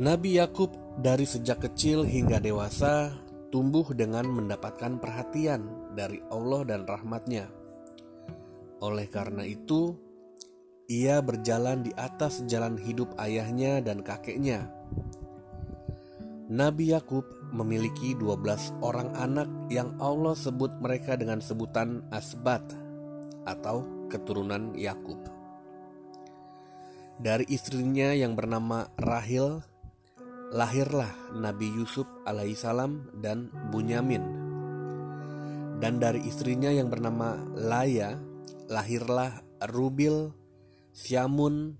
Nabi 0.00 0.40
Yakub 0.40 0.85
dari 0.96 1.28
sejak 1.28 1.60
kecil 1.68 2.08
hingga 2.08 2.40
dewasa 2.40 3.12
tumbuh 3.52 3.86
dengan 3.92 4.24
mendapatkan 4.28 4.96
perhatian 4.96 5.92
dari 5.92 6.20
Allah 6.32 6.64
dan 6.64 6.88
rahmatnya. 6.88 7.48
Oleh 8.80 9.08
karena 9.08 9.44
itu, 9.44 9.96
ia 10.88 11.20
berjalan 11.20 11.84
di 11.84 11.92
atas 11.96 12.44
jalan 12.48 12.76
hidup 12.80 13.16
ayahnya 13.20 13.80
dan 13.80 14.04
kakeknya. 14.04 14.68
Nabi 16.46 16.94
Yakub 16.94 17.26
memiliki 17.50 18.14
12 18.14 18.78
orang 18.78 19.10
anak 19.18 19.50
yang 19.66 19.98
Allah 19.98 20.38
sebut 20.38 20.78
mereka 20.78 21.18
dengan 21.18 21.42
sebutan 21.42 22.06
Asbat 22.14 22.62
atau 23.42 23.82
keturunan 24.06 24.70
Yakub. 24.78 25.18
Dari 27.18 27.48
istrinya 27.50 28.14
yang 28.14 28.38
bernama 28.38 28.86
Rahil 28.94 29.58
lahirlah 30.54 31.10
Nabi 31.34 31.74
Yusuf 31.74 32.06
alaihissalam 32.26 33.18
dan 33.18 33.50
Bunyamin. 33.70 34.22
Dan 35.76 36.00
dari 36.00 36.24
istrinya 36.24 36.72
yang 36.72 36.88
bernama 36.88 37.36
Laya, 37.52 38.16
lahirlah 38.70 39.44
Rubil, 39.68 40.32
Syamun, 40.96 41.76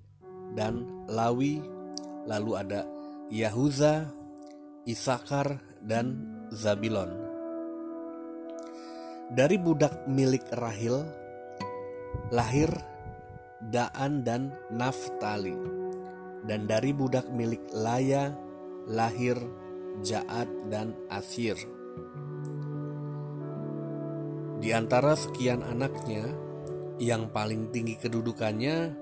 dan 0.52 0.84
Lawi. 1.08 1.64
Lalu 2.26 2.52
ada 2.58 2.82
Yahuza, 3.32 4.10
Isakar, 4.84 5.62
dan 5.80 6.26
Zabilon. 6.52 7.08
Dari 9.32 9.58
budak 9.58 10.06
milik 10.06 10.46
Rahil, 10.54 11.02
lahir 12.30 12.70
Daan 13.72 14.22
dan 14.22 14.54
Naftali. 14.70 15.56
Dan 16.46 16.70
dari 16.70 16.94
budak 16.94 17.26
milik 17.34 17.62
Laya, 17.74 18.30
lahir 18.86 19.38
Ja'ad 20.06 20.48
dan 20.70 20.94
Asir. 21.10 21.58
Di 24.56 24.72
antara 24.72 25.12
sekian 25.14 25.60
anaknya, 25.60 26.32
yang 26.96 27.28
paling 27.28 27.68
tinggi 27.70 28.00
kedudukannya, 28.00 28.94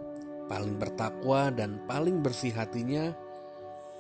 paling 0.50 0.76
bertakwa 0.82 1.54
dan 1.54 1.84
paling 1.86 2.20
bersih 2.20 2.50
hatinya, 2.50 3.14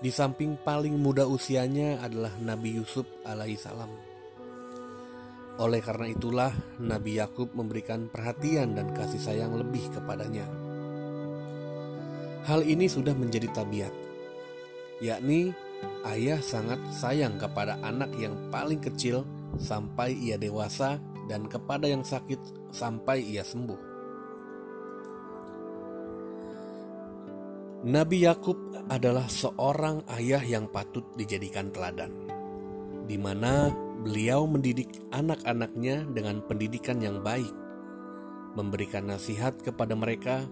di 0.02 0.10
samping 0.10 0.58
paling 0.60 0.98
muda 0.98 1.24
usianya 1.24 2.02
adalah 2.02 2.34
Nabi 2.42 2.76
Yusuf 2.76 3.06
alaihissalam. 3.24 3.88
Oleh 5.54 5.78
karena 5.78 6.10
itulah 6.10 6.52
Nabi 6.82 7.22
Yakub 7.22 7.54
memberikan 7.54 8.10
perhatian 8.10 8.74
dan 8.74 8.90
kasih 8.90 9.22
sayang 9.22 9.54
lebih 9.54 9.86
kepadanya. 9.94 10.50
Hal 12.44 12.66
ini 12.66 12.90
sudah 12.90 13.14
menjadi 13.14 13.48
tabiat, 13.54 13.94
yakni 14.98 15.54
ayah 16.08 16.40
sangat 16.40 16.80
sayang 16.90 17.36
kepada 17.40 17.80
anak 17.84 18.12
yang 18.18 18.36
paling 18.52 18.78
kecil 18.82 19.24
sampai 19.56 20.14
ia 20.14 20.36
dewasa 20.36 20.98
dan 21.30 21.48
kepada 21.48 21.88
yang 21.88 22.04
sakit 22.04 22.38
sampai 22.74 23.22
ia 23.24 23.46
sembuh. 23.46 23.94
Nabi 27.84 28.24
Yakub 28.24 28.56
adalah 28.88 29.28
seorang 29.28 30.08
ayah 30.16 30.40
yang 30.40 30.72
patut 30.72 31.04
dijadikan 31.20 31.68
teladan, 31.68 32.16
di 33.04 33.20
mana 33.20 33.68
beliau 34.00 34.48
mendidik 34.48 34.88
anak-anaknya 35.12 36.08
dengan 36.08 36.40
pendidikan 36.48 37.04
yang 37.04 37.20
baik, 37.20 37.52
memberikan 38.56 39.04
nasihat 39.12 39.60
kepada 39.60 39.92
mereka, 39.92 40.48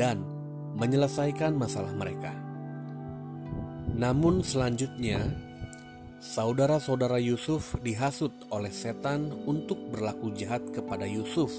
dan 0.00 0.24
menyelesaikan 0.72 1.52
masalah 1.52 1.92
mereka. 1.92 2.47
Namun 3.98 4.46
selanjutnya, 4.46 5.18
saudara-saudara 6.22 7.18
Yusuf 7.18 7.74
dihasut 7.82 8.30
oleh 8.54 8.70
setan 8.70 9.34
untuk 9.42 9.74
berlaku 9.90 10.30
jahat 10.38 10.62
kepada 10.70 11.02
Yusuf 11.02 11.50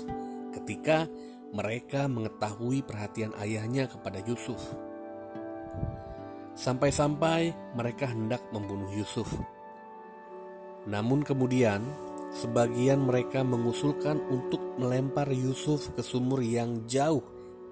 ketika 0.55 1.03
mereka 1.51 2.07
mengetahui 2.07 2.79
perhatian 2.87 3.35
ayahnya 3.43 3.91
kepada 3.91 4.23
Yusuf. 4.23 4.55
Sampai-sampai 6.55 7.51
mereka 7.75 8.07
hendak 8.07 8.39
membunuh 8.55 8.87
Yusuf. 8.95 9.27
Namun 10.87 11.27
kemudian, 11.27 11.83
sebagian 12.31 13.03
mereka 13.03 13.43
mengusulkan 13.43 14.15
untuk 14.31 14.63
melempar 14.79 15.27
Yusuf 15.35 15.91
ke 15.91 15.99
sumur 15.99 16.39
yang 16.39 16.87
jauh 16.87 17.23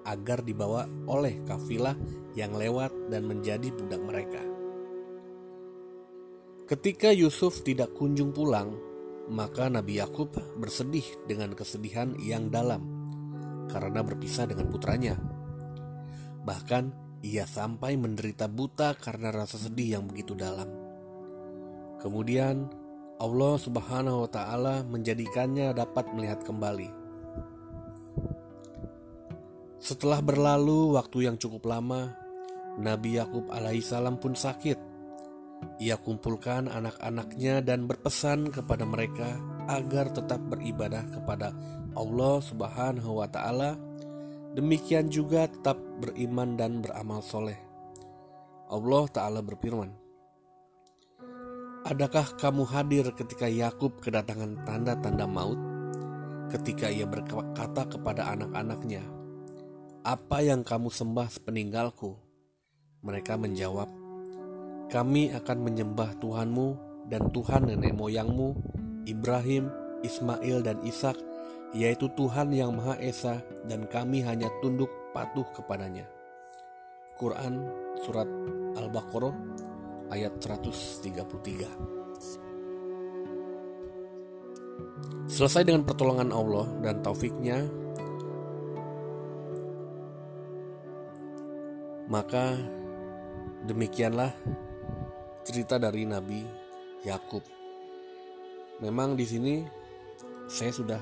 agar 0.04 0.44
dibawa 0.44 0.88
oleh 1.08 1.40
kafilah 1.44 1.96
yang 2.32 2.56
lewat 2.56 2.92
dan 3.12 3.28
menjadi 3.28 3.68
budak 3.72 4.00
mereka. 4.04 4.47
Ketika 6.68 7.08
Yusuf 7.16 7.64
tidak 7.64 7.96
kunjung 7.96 8.36
pulang, 8.36 8.76
maka 9.32 9.72
Nabi 9.72 10.04
Yakub 10.04 10.36
bersedih 10.60 11.24
dengan 11.24 11.56
kesedihan 11.56 12.12
yang 12.20 12.52
dalam 12.52 12.84
karena 13.72 14.04
berpisah 14.04 14.44
dengan 14.44 14.68
putranya. 14.68 15.16
Bahkan 16.44 16.84
ia 17.24 17.48
sampai 17.48 17.96
menderita 17.96 18.52
buta 18.52 18.92
karena 19.00 19.32
rasa 19.32 19.56
sedih 19.56 19.96
yang 19.96 20.04
begitu 20.12 20.36
dalam. 20.36 20.68
Kemudian 22.04 22.68
Allah 23.16 23.56
Subhanahu 23.56 24.28
wa 24.28 24.30
taala 24.30 24.84
menjadikannya 24.84 25.72
dapat 25.72 26.12
melihat 26.12 26.44
kembali. 26.44 26.92
Setelah 29.80 30.20
berlalu 30.20 31.00
waktu 31.00 31.32
yang 31.32 31.40
cukup 31.40 31.64
lama, 31.64 32.12
Nabi 32.76 33.16
Yakub 33.16 33.48
alaihissalam 33.48 34.20
pun 34.20 34.36
sakit 34.36 34.87
ia 35.78 35.94
kumpulkan 35.94 36.66
anak-anaknya 36.66 37.62
dan 37.62 37.86
berpesan 37.86 38.50
kepada 38.50 38.82
mereka 38.82 39.38
agar 39.70 40.10
tetap 40.10 40.42
beribadah 40.50 41.06
kepada 41.14 41.54
Allah 41.94 42.42
Subhanahu 42.42 43.22
wa 43.22 43.28
Ta'ala. 43.30 43.78
Demikian 44.58 45.06
juga 45.06 45.46
tetap 45.46 45.78
beriman 46.02 46.58
dan 46.58 46.82
beramal 46.82 47.22
soleh. 47.22 47.58
Allah 48.68 49.04
Ta'ala 49.08 49.40
berfirman, 49.40 50.08
Adakah 51.88 52.36
kamu 52.36 52.68
hadir 52.68 53.06
ketika 53.16 53.48
Yakub 53.48 54.02
kedatangan 54.02 54.60
tanda-tanda 54.66 55.24
maut? 55.24 55.56
Ketika 56.52 56.92
ia 56.92 57.08
berkata 57.08 57.88
kepada 57.88 58.28
anak-anaknya, 58.34 59.00
"Apa 60.04 60.44
yang 60.44 60.66
kamu 60.66 60.92
sembah 60.92 61.32
sepeninggalku?" 61.32 62.18
Mereka 63.00 63.40
menjawab, 63.40 63.88
kami 64.88 65.28
akan 65.36 65.58
menyembah 65.68 66.16
Tuhanmu 66.16 66.68
dan 67.12 67.28
Tuhan 67.32 67.68
nenek 67.68 67.92
moyangmu, 67.96 68.56
Ibrahim, 69.04 69.68
Ismail, 70.00 70.64
dan 70.64 70.80
Ishak, 70.84 71.16
yaitu 71.76 72.08
Tuhan 72.16 72.52
yang 72.52 72.76
Maha 72.76 72.96
Esa, 73.00 73.44
dan 73.68 73.84
kami 73.88 74.24
hanya 74.24 74.48
tunduk 74.64 74.88
patuh 75.12 75.44
kepadanya. 75.52 76.08
Quran 77.20 77.66
Surat 78.00 78.30
Al-Baqarah 78.78 79.34
ayat 80.14 80.38
133 80.40 81.98
Selesai 85.28 85.60
dengan 85.68 85.84
pertolongan 85.84 86.32
Allah 86.32 86.64
dan 86.80 87.04
taufiknya, 87.04 87.68
maka 92.08 92.56
demikianlah 93.68 94.32
cerita 95.48 95.80
dari 95.80 96.04
Nabi 96.04 96.44
Yakub. 97.08 97.40
Memang 98.84 99.16
di 99.16 99.24
sini 99.24 99.64
saya 100.44 100.68
sudah 100.68 101.00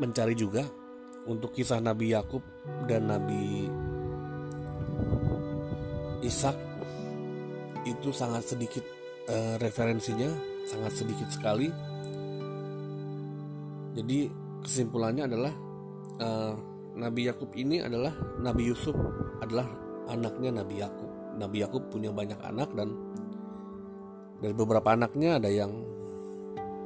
mencari 0.00 0.32
juga 0.32 0.64
untuk 1.28 1.52
kisah 1.52 1.76
Nabi 1.76 2.16
Yakub 2.16 2.40
dan 2.88 3.12
Nabi 3.12 3.68
Ishak 6.24 6.56
itu 7.84 8.08
sangat 8.16 8.48
sedikit 8.48 8.80
uh, 9.28 9.60
referensinya, 9.60 10.32
sangat 10.64 10.96
sedikit 10.96 11.28
sekali. 11.28 11.68
Jadi 13.92 14.18
kesimpulannya 14.64 15.28
adalah 15.28 15.52
uh, 16.16 16.54
Nabi 16.96 17.28
Yakub 17.28 17.52
ini 17.60 17.84
adalah 17.84 18.16
Nabi 18.40 18.72
Yusuf 18.72 18.96
adalah 19.44 19.68
anaknya 20.08 20.64
Nabi 20.64 20.80
Yakub. 20.80 21.10
Nabi 21.36 21.60
Yakub 21.60 21.92
punya 21.92 22.08
banyak 22.08 22.40
anak 22.40 22.72
dan 22.72 22.88
dari 24.42 24.54
beberapa 24.58 24.90
anaknya 24.90 25.38
ada 25.38 25.46
yang 25.46 25.70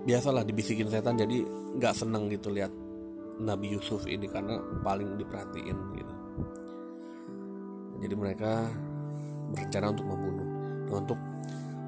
biasalah 0.04 0.44
dibisikin 0.44 0.92
setan 0.92 1.16
jadi 1.16 1.40
nggak 1.80 1.94
seneng 1.96 2.28
gitu 2.28 2.52
lihat 2.52 2.68
Nabi 3.40 3.72
Yusuf 3.72 4.04
ini 4.04 4.28
karena 4.28 4.60
paling 4.84 5.16
diperhatiin 5.16 5.78
gitu. 5.96 6.14
Jadi 8.04 8.14
mereka 8.14 8.68
berencana 9.56 9.92
untuk 9.92 10.06
membunuh. 10.06 10.48
Nah, 10.86 10.94
untuk 11.00 11.18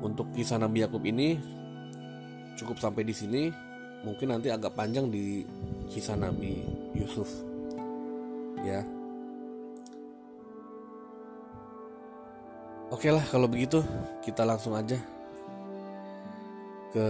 untuk 0.00 0.26
kisah 0.32 0.56
Nabi 0.56 0.88
Yakub 0.88 1.04
ini 1.04 1.36
cukup 2.56 2.80
sampai 2.80 3.04
di 3.04 3.12
sini 3.12 3.52
mungkin 4.02 4.32
nanti 4.32 4.48
agak 4.48 4.72
panjang 4.72 5.12
di 5.12 5.44
kisah 5.92 6.16
Nabi 6.16 6.64
Yusuf. 6.96 7.28
Ya. 8.64 8.80
Oke 12.88 13.12
lah 13.12 13.24
kalau 13.28 13.44
begitu 13.52 13.84
kita 14.24 14.48
langsung 14.48 14.72
aja 14.72 14.96
ke 16.92 17.08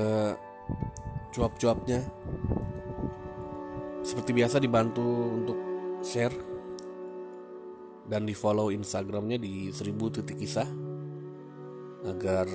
cuap-cuapnya 1.35 2.03
seperti 4.03 4.31
biasa 4.33 4.57
dibantu 4.59 5.05
untuk 5.37 5.59
share 6.01 6.33
dan 8.09 8.25
di 8.25 8.33
follow 8.33 8.73
instagramnya 8.73 9.37
di 9.37 9.69
seribu 9.69 10.09
titik 10.09 10.41
kisah 10.41 10.65
agar 12.09 12.49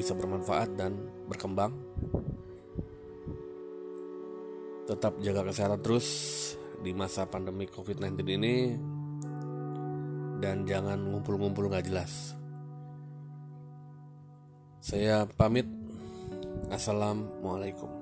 bisa 0.00 0.16
bermanfaat 0.16 0.70
dan 0.78 0.96
berkembang. 1.28 1.76
Tetap 4.88 5.20
jaga 5.20 5.44
kesehatan 5.52 5.84
terus 5.84 6.06
di 6.80 6.96
masa 6.96 7.28
pandemi 7.28 7.68
covid-19 7.68 8.16
ini 8.40 8.56
dan 10.40 10.64
jangan 10.64 10.96
ngumpul-ngumpul 10.96 11.68
nggak 11.68 11.92
jelas. 11.92 12.32
Saya 14.80 15.28
pamit 15.28 15.68
Assalamualaikum 16.68 17.97